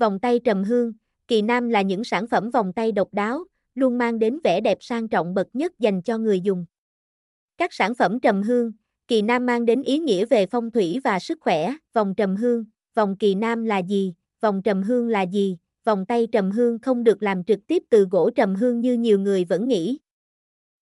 [0.00, 0.92] Vòng tay trầm hương,
[1.28, 4.78] kỳ nam là những sản phẩm vòng tay độc đáo, luôn mang đến vẻ đẹp
[4.80, 6.66] sang trọng bậc nhất dành cho người dùng.
[7.56, 8.72] Các sản phẩm trầm hương,
[9.08, 12.64] kỳ nam mang đến ý nghĩa về phong thủy và sức khỏe, vòng trầm hương,
[12.94, 17.04] vòng kỳ nam là gì, vòng trầm hương là gì, vòng tay trầm hương không
[17.04, 19.98] được làm trực tiếp từ gỗ trầm hương như nhiều người vẫn nghĩ.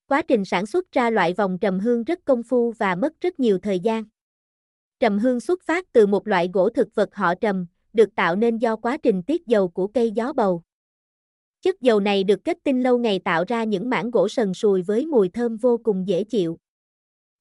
[0.07, 3.41] Quá trình sản xuất ra loại vòng trầm hương rất công phu và mất rất
[3.41, 4.05] nhiều thời gian.
[5.01, 7.67] Trầm hương xuất phát từ một loại gỗ thực vật họ trầm,
[7.99, 10.63] được tạo nên do quá trình tiết dầu của cây gió bầu.
[11.63, 14.83] Chất dầu này được kết tinh lâu ngày tạo ra những mảng gỗ sần sùi
[14.83, 16.59] với mùi thơm vô cùng dễ chịu.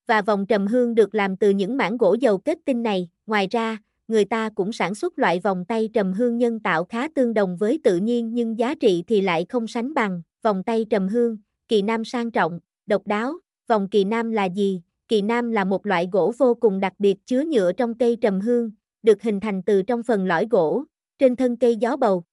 [0.08, 3.48] Và vòng trầm hương được làm từ những mảng gỗ dầu kết tinh này, ngoài
[3.52, 7.34] ra, người ta cũng sản xuất loại vòng tay trầm hương nhân tạo khá tương
[7.34, 10.22] đồng với tự nhiên nhưng giá trị thì lại không sánh bằng.
[10.42, 13.34] Vòng tay trầm hương, kỳ nam sang trọng, độc đáo,
[13.68, 14.82] vòng kỳ nam là gì?
[15.08, 18.40] Kỳ nam là một loại gỗ vô cùng đặc biệt chứa nhựa trong cây trầm
[18.40, 18.72] hương,
[19.04, 20.84] được hình thành từ trong phần lõi gỗ,
[21.20, 22.24] trên thân cây gió bầu.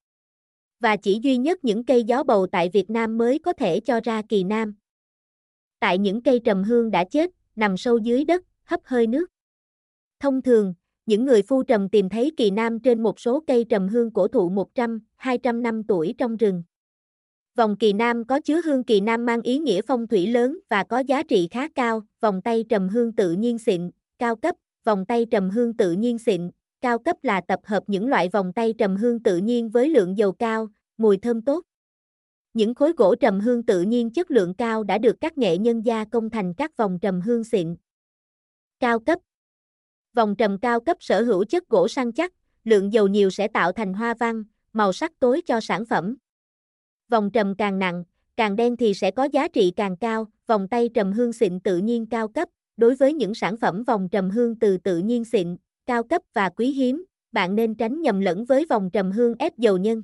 [0.81, 4.01] Và chỉ duy nhất những cây gió bầu tại Việt Nam mới có thể cho
[4.05, 4.75] ra kỳ nam.
[5.81, 9.27] Tại những cây trầm hương đã chết, nằm sâu dưới đất, hấp hơi nước.
[10.21, 10.75] Thông thường,
[11.07, 14.29] những người phu trầm tìm thấy kỳ nam trên một số cây trầm hương cổ
[14.29, 16.63] thụ 100, 200 năm tuổi trong rừng.
[17.57, 20.85] Vòng kỳ nam có chứa hương kỳ nam mang ý nghĩa phong thủy lớn và
[20.85, 25.07] có giá trị khá cao, vòng tay trầm hương tự nhiên xịn, cao cấp, vòng
[25.07, 28.75] tay trầm hương tự nhiên xịn, cao cấp là tập hợp những loại vòng tay
[28.79, 31.65] trầm hương tự nhiên với lượng dầu cao, mùi thơm tốt.
[32.55, 35.87] Những khối gỗ trầm hương tự nhiên chất lượng cao đã được các nghệ nhân
[35.87, 37.77] gia công thành các vòng trầm hương xịn.
[38.81, 39.19] Cao cấp
[40.15, 42.33] Vòng trầm cao cấp sở hữu chất gỗ săn chắc,
[42.65, 46.17] lượng dầu nhiều sẽ tạo thành hoa văn, màu sắc tối cho sản phẩm.
[47.09, 48.05] Vòng trầm càng nặng,
[48.37, 51.79] càng đen thì sẽ có giá trị càng cao, vòng tay trầm hương xịn tự
[51.79, 55.57] nhiên cao cấp, đối với những sản phẩm vòng trầm hương từ tự nhiên xịn,
[55.87, 59.59] cao cấp và quý hiếm, bạn nên tránh nhầm lẫn với vòng trầm hương ép
[59.59, 60.03] dầu nhân.